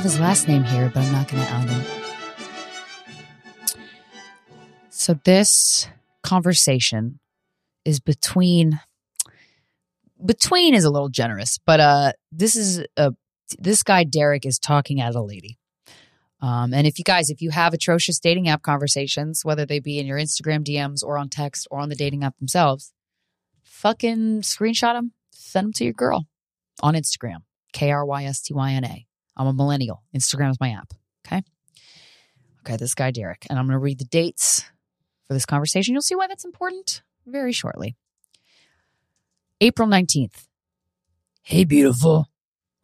[0.00, 1.84] Have his last name here, but I'm not going to out him.
[4.88, 5.88] So this
[6.22, 7.20] conversation
[7.84, 8.80] is between
[10.24, 13.12] between is a little generous, but uh this is a
[13.58, 15.58] this guy Derek is talking at a lady.
[16.40, 19.98] Um, and if you guys, if you have atrocious dating app conversations, whether they be
[19.98, 22.94] in your Instagram DMs or on text or on the dating app themselves,
[23.62, 26.26] fucking screenshot them, send them to your girl
[26.82, 27.42] on Instagram.
[27.74, 29.06] K R Y S T Y N A.
[29.40, 30.02] I'm a millennial.
[30.14, 30.92] Instagram is my app.
[31.26, 31.42] Okay.
[32.60, 32.76] Okay.
[32.76, 33.46] This guy, Derek.
[33.48, 34.66] And I'm going to read the dates
[35.26, 35.94] for this conversation.
[35.94, 37.96] You'll see why that's important very shortly.
[39.62, 40.46] April 19th.
[41.42, 42.26] Hey, beautiful.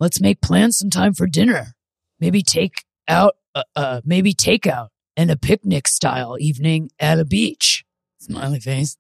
[0.00, 1.74] Let's make plans sometime for dinner.
[2.20, 7.84] Maybe take out uh, uh, maybe takeout and a picnic style evening at a beach.
[8.16, 8.96] Smiley face.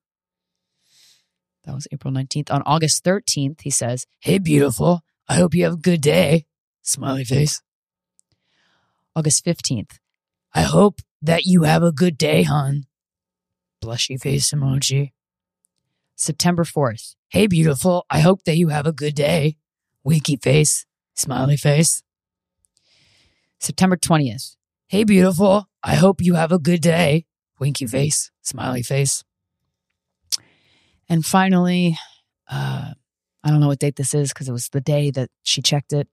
[1.64, 2.52] That was April 19th.
[2.52, 5.00] On August 13th, he says, Hey, beautiful.
[5.26, 6.44] I hope you have a good day.
[6.86, 7.62] Smiley face.
[9.16, 9.98] August 15th.
[10.54, 12.84] I hope that you have a good day, hon.
[13.82, 15.10] Blushy face emoji.
[16.14, 17.16] September 4th.
[17.28, 18.06] Hey, beautiful.
[18.08, 19.56] I hope that you have a good day.
[20.04, 20.86] Winky face.
[21.14, 22.04] Smiley face.
[23.58, 24.54] September 20th.
[24.86, 25.66] Hey, beautiful.
[25.82, 27.26] I hope you have a good day.
[27.58, 29.24] Winky face, smiley face.
[31.08, 31.98] And finally,
[32.48, 32.92] uh,
[33.42, 35.92] I don't know what date this is because it was the day that she checked
[35.92, 36.06] it.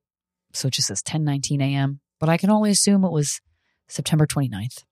[0.54, 2.00] So it just says 10:19 a.m.
[2.20, 3.42] But I can only assume it was
[3.88, 4.84] September 29th.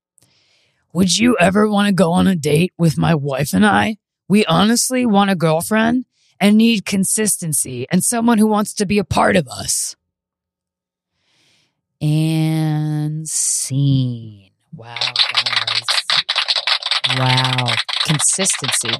[0.93, 3.97] Would you ever want to go on a date with my wife and I?
[4.27, 6.05] We honestly want a girlfriend
[6.39, 9.95] and need consistency and someone who wants to be a part of us
[12.01, 14.49] and scene.
[14.75, 14.95] Wow,
[15.33, 15.83] guys.
[17.17, 17.73] Wow.
[18.05, 18.91] Consistency.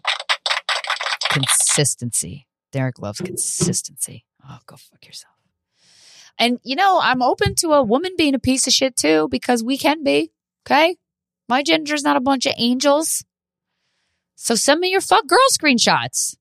[1.29, 2.47] Consistency.
[2.71, 4.25] Derek loves consistency.
[4.47, 5.40] Oh, go fuck yourself.
[6.41, 9.63] And, you know, I'm open to a woman being a piece of shit too, because
[9.63, 10.31] we can be.
[10.65, 10.97] Okay.
[11.47, 13.23] My gender's not a bunch of angels.
[14.35, 16.35] So send me your fuck girl screenshots.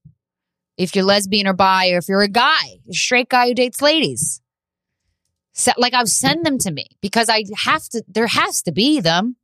[0.78, 3.82] If you're lesbian or bi, or if you're a guy, a straight guy who dates
[3.82, 4.40] ladies.
[5.52, 9.00] So, like I've send them to me because I have to, there has to be
[9.00, 9.36] them,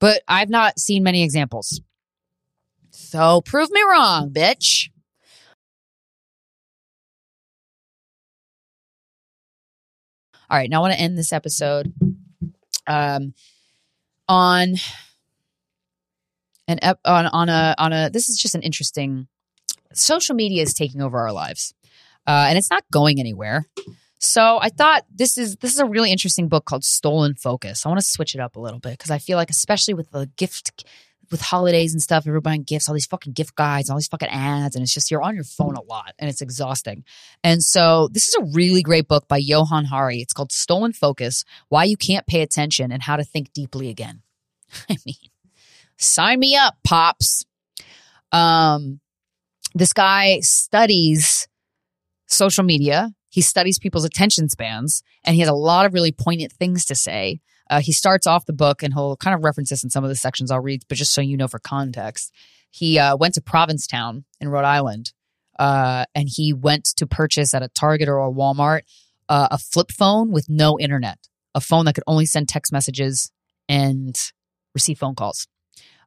[0.00, 1.82] but I've not seen many examples.
[2.90, 4.88] So prove me wrong, bitch.
[10.48, 11.92] All right, now I want to end this episode
[12.86, 13.34] um,
[14.28, 14.76] on
[16.68, 18.10] an ep- on on a on a.
[18.10, 19.26] This is just an interesting.
[19.92, 21.74] Social media is taking over our lives,
[22.26, 23.66] uh, and it's not going anywhere.
[24.18, 27.84] So I thought this is this is a really interesting book called Stolen Focus.
[27.84, 30.10] I want to switch it up a little bit because I feel like, especially with
[30.12, 30.84] the gift
[31.30, 34.76] with holidays and stuff, buying gifts, all these fucking gift guides, all these fucking ads,
[34.76, 37.04] and it's just you're on your phone a lot and it's exhausting.
[37.42, 40.20] And so this is a really great book by Johann Hari.
[40.20, 44.22] It's called Stolen Focus: Why You Can't Pay Attention and How to Think Deeply Again.
[44.90, 45.16] I mean,
[45.96, 47.44] sign me up, pops.
[48.32, 49.00] Um,
[49.74, 51.48] this guy studies
[52.26, 53.12] social media.
[53.28, 56.94] He studies people's attention spans, and he has a lot of really poignant things to
[56.94, 57.40] say.
[57.68, 60.08] Uh, he starts off the book, and he'll kind of reference this in some of
[60.08, 62.32] the sections I'll read, but just so you know for context,
[62.70, 65.12] he uh, went to Provincetown in Rhode Island,
[65.58, 68.82] uh, and he went to purchase at a Target or a Walmart
[69.28, 71.18] uh, a flip phone with no internet,
[71.54, 73.30] a phone that could only send text messages
[73.68, 74.16] and
[74.74, 75.48] receive phone calls.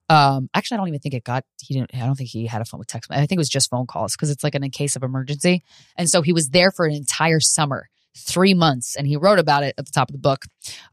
[0.09, 1.43] Um, actually, I don't even think it got.
[1.61, 1.91] He didn't.
[1.93, 3.11] I don't think he had a phone with text.
[3.11, 5.63] I think it was just phone calls because it's like in a case of emergency.
[5.97, 9.63] And so he was there for an entire summer, three months, and he wrote about
[9.63, 10.45] it at the top of the book,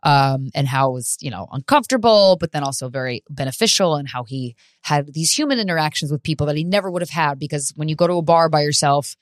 [0.02, 4.24] um, and how it was you know uncomfortable, but then also very beneficial, and how
[4.24, 7.88] he had these human interactions with people that he never would have had because when
[7.88, 9.16] you go to a bar by yourself,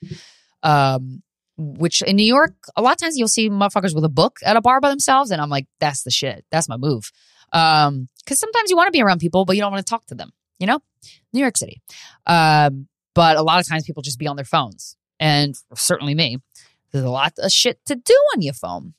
[0.63, 1.21] um,
[1.57, 4.57] which in New York, a lot of times you'll see motherfuckers with a book at
[4.57, 6.45] a bar by themselves, and I'm like, that's the shit.
[6.51, 7.11] That's my move.
[7.53, 10.05] Um, because sometimes you want to be around people, but you don't want to talk
[10.07, 10.79] to them, you know?
[11.31, 11.81] New York City.
[12.25, 14.97] Um, but a lot of times people just be on their phones.
[15.19, 16.39] And certainly me.
[16.95, 18.93] There's a lot of shit to do on your phone.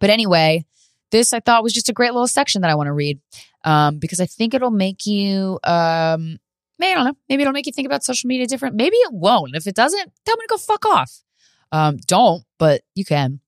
[0.00, 0.64] But anyway,
[1.10, 3.20] this I thought was just a great little section that I want to read.
[3.64, 6.38] Um, because I think it'll make you um
[6.78, 8.76] maybe I don't know, maybe it'll make you think about social media different.
[8.76, 9.54] Maybe it won't.
[9.54, 11.22] If it doesn't, tell me to go fuck off.
[11.70, 13.40] Um, don't, but you can.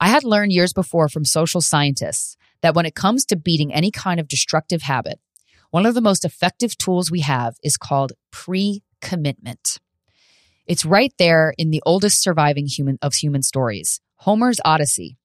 [0.00, 3.90] I had learned years before from social scientists that when it comes to beating any
[3.90, 5.20] kind of destructive habit,
[5.70, 9.78] one of the most effective tools we have is called pre commitment.
[10.68, 15.16] It's right there in the oldest surviving human of human stories, Homer's Odyssey.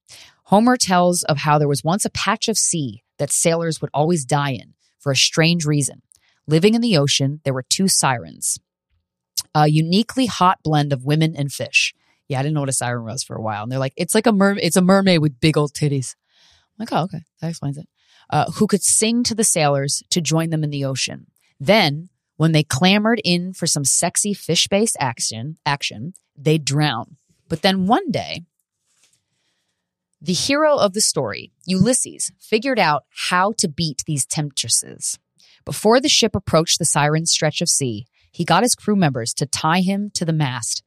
[0.46, 4.24] Homer tells of how there was once a patch of sea that sailors would always
[4.24, 6.02] die in for a strange reason.
[6.48, 8.58] Living in the ocean, there were two sirens,
[9.54, 11.94] a uniquely hot blend of women and fish.
[12.30, 13.64] Yeah, I didn't know what a siren was for a while.
[13.64, 16.16] And they're like, it's like a mer- it's a mermaid with big old titties.
[16.80, 17.24] I'm like, oh, okay.
[17.42, 17.88] That explains it.
[18.30, 21.28] Uh, who could sing to the sailors to join them in the ocean.
[21.60, 27.18] Then, when they clamored in for some sexy fish based action, action, they'd drown.
[27.50, 28.44] But then one day,
[30.22, 35.20] the hero of the story, Ulysses, figured out how to beat these temptresses.
[35.66, 39.46] Before the ship approached the siren's stretch of sea, he got his crew members to
[39.46, 40.84] tie him to the mast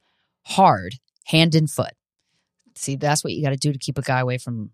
[0.47, 1.93] hard, hand and foot.
[2.75, 4.71] See, that's what you got to do to keep a guy away from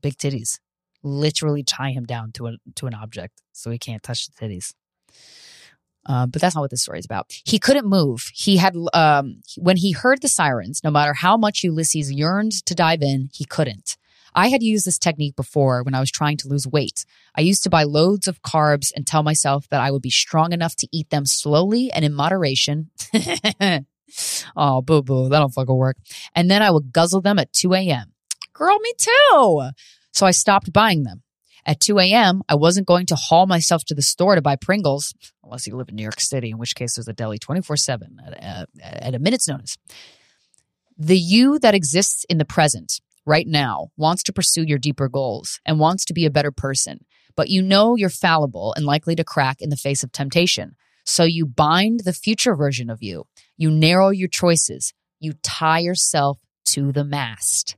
[0.00, 0.60] big titties.
[1.02, 4.72] Literally tie him down to a to an object so he can't touch the titties.
[6.06, 7.32] Um, but that's not what this story is about.
[7.44, 8.30] He couldn't move.
[8.34, 10.82] He had um, when he heard the sirens.
[10.84, 13.96] No matter how much Ulysses yearned to dive in, he couldn't.
[14.34, 17.04] I had used this technique before when I was trying to lose weight.
[17.36, 20.52] I used to buy loads of carbs and tell myself that I would be strong
[20.52, 22.90] enough to eat them slowly and in moderation.
[24.56, 25.96] oh, boo boo, that'll fucking work.
[26.34, 28.12] And then I would guzzle them at 2 a.m.
[28.52, 29.70] Girl, me too.
[30.12, 31.22] So I stopped buying them.
[31.66, 35.14] At 2 a.m., I wasn't going to haul myself to the store to buy Pringles,
[35.42, 38.18] unless you live in New York City, in which case there's a deli 24 7
[38.20, 39.76] uh, at a minute's notice.
[40.98, 45.60] The you that exists in the present, right now, wants to pursue your deeper goals
[45.64, 47.04] and wants to be a better person,
[47.36, 50.76] but you know you're fallible and likely to crack in the face of temptation.
[51.06, 53.24] So you bind the future version of you,
[53.56, 57.76] you narrow your choices, you tie yourself to the mast.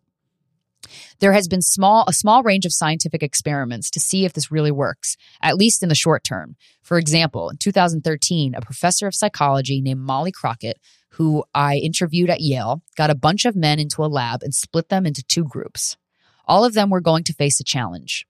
[1.21, 4.71] There has been small a small range of scientific experiments to see if this really
[4.71, 6.57] works, at least in the short term.
[6.83, 10.79] For example, in 2013, a professor of psychology named Molly Crockett,
[11.11, 14.89] who I interviewed at Yale, got a bunch of men into a lab and split
[14.89, 15.97] them into two groups.
[16.47, 18.27] All of them were going to face a challenge.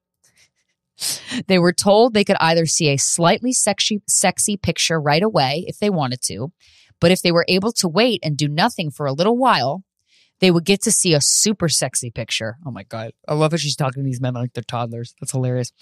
[1.48, 5.78] They were told they could either see a slightly sexy, sexy picture right away if
[5.78, 6.52] they wanted to,
[7.00, 9.82] but if they were able to wait and do nothing for a little while,
[10.40, 12.56] they would get to see a super sexy picture.
[12.66, 13.12] Oh my God.
[13.26, 15.14] I love how she's talking to these men like they're toddlers.
[15.20, 15.72] That's hilarious.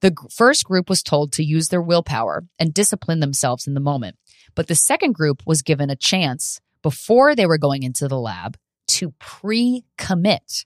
[0.00, 4.16] The first group was told to use their willpower and discipline themselves in the moment.
[4.54, 8.56] But the second group was given a chance before they were going into the lab
[8.88, 10.64] to pre commit,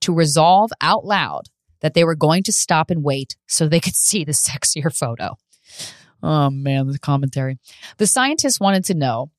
[0.00, 1.48] to resolve out loud
[1.80, 5.36] that they were going to stop and wait so they could see the sexier photo.
[6.22, 7.58] Oh man, the commentary.
[7.98, 9.30] The scientists wanted to know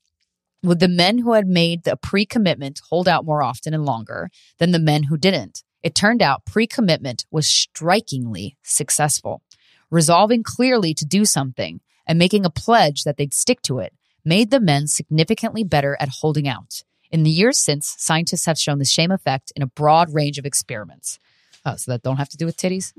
[0.64, 4.30] would the men who had made the pre commitment hold out more often and longer
[4.57, 5.64] than the men who didn't?
[5.82, 9.41] It turned out pre commitment was strikingly successful.
[9.89, 13.93] Resolving clearly to do something and making a pledge that they'd stick to it
[14.26, 16.84] made the men significantly better at holding out.
[17.12, 20.45] In the years since, scientists have shown the same effect in a broad range of
[20.45, 21.18] experiments.
[21.66, 22.93] Oh, so that don't have to do with titties?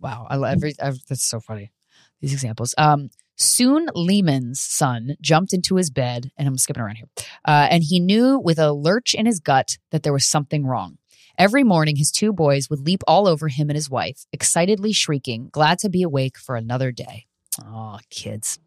[0.00, 1.72] Wow, I love every, every that's so funny.
[2.20, 2.74] These examples.
[2.76, 7.08] Um, Sune Lehmann's son jumped into his bed, and I'm skipping around here,
[7.46, 10.96] uh, and he knew with a lurch in his gut that there was something wrong.
[11.38, 15.50] Every morning, his two boys would leap all over him and his wife, excitedly shrieking,
[15.52, 17.26] glad to be awake for another day.
[17.62, 18.58] Oh, kids.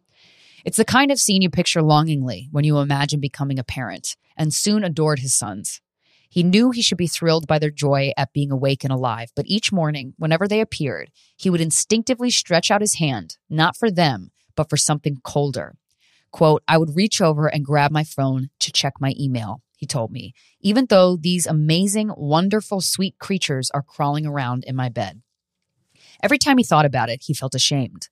[0.63, 4.53] It's the kind of scene you picture longingly when you imagine becoming a parent, and
[4.53, 5.81] Sune adored his sons.
[6.29, 9.47] He knew he should be thrilled by their joy at being awake and alive, but
[9.47, 14.29] each morning, whenever they appeared, he would instinctively stretch out his hand, not for them,
[14.59, 15.77] but for something colder.
[16.31, 20.11] Quote, I would reach over and grab my phone to check my email, he told
[20.11, 25.21] me, even though these amazing, wonderful, sweet creatures are crawling around in my bed.
[26.21, 28.09] Every time he thought about it, he felt ashamed.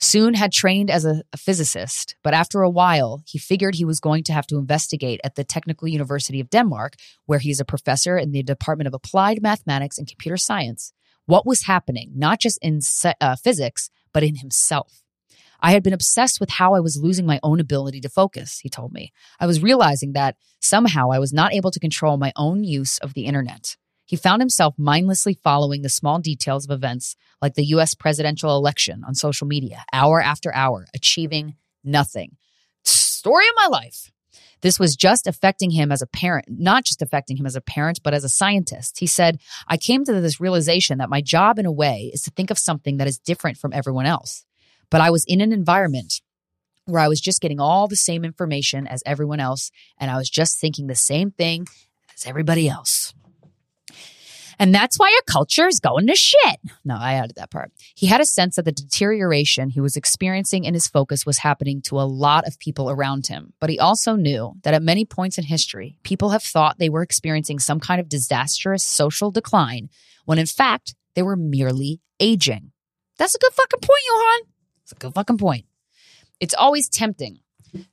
[0.00, 4.00] Sune had trained as a, a, physicist, but after a while, he figured he was
[4.00, 6.94] going to have to investigate at the Technical University of Denmark,
[7.26, 10.94] where he is a professor in the Department of Applied Mathematics and Computer Science,
[11.26, 12.80] what was happening, not just in
[13.20, 15.03] uh, physics, but in himself.
[15.64, 18.68] I had been obsessed with how I was losing my own ability to focus, he
[18.68, 19.14] told me.
[19.40, 23.14] I was realizing that somehow I was not able to control my own use of
[23.14, 23.78] the internet.
[24.04, 29.04] He found himself mindlessly following the small details of events like the US presidential election
[29.06, 32.36] on social media, hour after hour, achieving nothing.
[32.84, 34.10] Story of my life.
[34.60, 38.00] This was just affecting him as a parent, not just affecting him as a parent,
[38.04, 38.98] but as a scientist.
[38.98, 42.30] He said, I came to this realization that my job, in a way, is to
[42.30, 44.44] think of something that is different from everyone else.
[44.90, 46.20] But I was in an environment
[46.86, 50.28] where I was just getting all the same information as everyone else, and I was
[50.28, 51.66] just thinking the same thing
[52.14, 53.14] as everybody else.
[54.58, 56.60] And that's why our culture is going to shit.
[56.84, 57.72] No, I added that part.
[57.94, 61.82] He had a sense that the deterioration he was experiencing in his focus was happening
[61.82, 63.52] to a lot of people around him.
[63.60, 67.02] But he also knew that at many points in history, people have thought they were
[67.02, 69.88] experiencing some kind of disastrous social decline
[70.24, 72.72] when in fact they were merely aging.
[73.18, 74.53] That's a good fucking point, Johan.
[74.84, 75.64] It's a good fucking point.
[76.40, 77.40] It's always tempting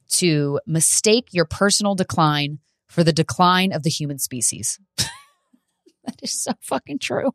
[0.09, 4.79] to mistake your personal decline for the decline of the human species.
[4.97, 7.31] that is so fucking true.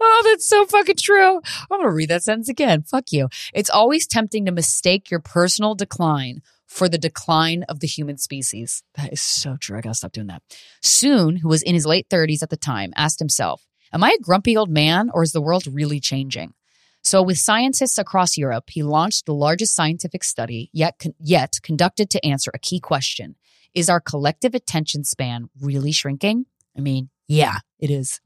[0.00, 1.36] Oh, that's so fucking true.
[1.36, 2.82] I'm going to read that sentence again.
[2.82, 3.28] Fuck you.
[3.52, 8.82] It's always tempting to mistake your personal decline for the decline of the human species.
[8.94, 9.76] That is so true.
[9.76, 10.42] I got to stop doing that.
[10.82, 14.22] Sune, who was in his late 30s at the time, asked himself, Am I a
[14.22, 16.54] grumpy old man or is the world really changing?
[17.02, 22.10] So, with scientists across Europe, he launched the largest scientific study yet, con- yet conducted
[22.10, 23.36] to answer a key question
[23.74, 26.46] Is our collective attention span really shrinking?
[26.76, 28.20] I mean, yeah, it is.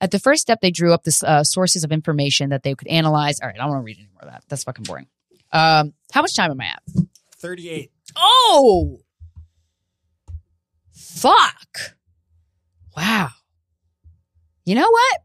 [0.00, 2.88] At the first step, they drew up the uh, sources of information that they could
[2.88, 3.38] analyze.
[3.40, 4.44] All right, I don't want to read any more of that.
[4.48, 5.06] That's fucking boring.
[5.52, 6.82] Um, how much time am I at?
[7.36, 7.90] 38.
[8.16, 9.00] Oh!
[10.92, 11.96] Fuck.
[12.96, 13.28] Wow.
[14.64, 15.18] You know what?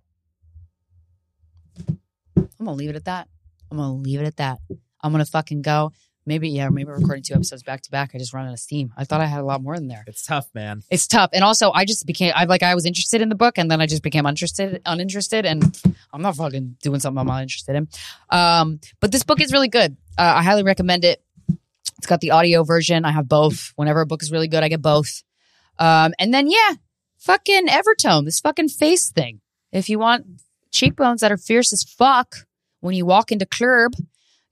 [2.59, 3.27] I'm gonna leave it at that.
[3.71, 4.59] I'm gonna leave it at that.
[5.01, 5.91] I'm gonna fucking go.
[6.25, 8.11] Maybe yeah, maybe recording two episodes back to back.
[8.13, 8.91] I just run out of steam.
[8.97, 10.03] I thought I had a lot more in there.
[10.07, 10.83] It's tough, man.
[10.89, 13.57] It's tough, and also I just became I like I was interested in the book,
[13.57, 15.63] and then I just became uninterested, uninterested, and
[16.11, 17.87] I'm not fucking doing something I'm not interested in.
[18.29, 19.95] Um, but this book is really good.
[20.17, 21.23] Uh, I highly recommend it.
[21.97, 23.05] It's got the audio version.
[23.05, 23.71] I have both.
[23.77, 25.23] Whenever a book is really good, I get both.
[25.79, 26.73] Um, and then yeah,
[27.19, 29.39] fucking Evertone, this fucking face thing.
[29.71, 30.25] If you want
[30.71, 32.46] cheekbones that are fierce as fuck,
[32.79, 33.93] when you walk into Club,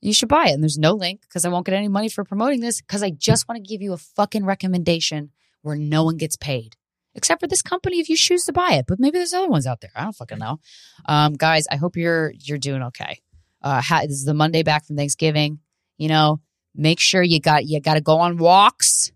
[0.01, 0.53] you should buy it.
[0.53, 3.11] And there's no link because I won't get any money for promoting this because I
[3.11, 6.75] just want to give you a fucking recommendation where no one gets paid.
[7.15, 8.85] Except for this company if you choose to buy it.
[8.87, 9.91] But maybe there's other ones out there.
[9.95, 10.59] I don't fucking know.
[11.05, 13.21] Um, guys, I hope you're you're doing okay.
[13.61, 15.59] Uh, this is the Monday back from Thanksgiving.
[15.97, 16.41] You know,
[16.75, 19.11] make sure you got you got to go on walks.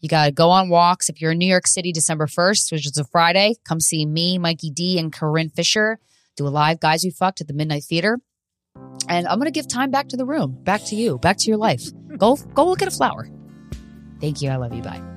[0.00, 1.08] You got to go on walks.
[1.08, 4.36] If you're in New York City, December 1st, which is a Friday, come see me,
[4.38, 6.00] Mikey D, and Corinne Fisher
[6.36, 8.18] do a live Guys We Fucked at the Midnight Theater.
[9.08, 11.50] And I'm going to give time back to the room, back to you, back to
[11.50, 11.82] your life.
[12.16, 13.28] Go, go look at a flower.
[14.20, 14.50] Thank you.
[14.50, 14.82] I love you.
[14.82, 15.11] Bye.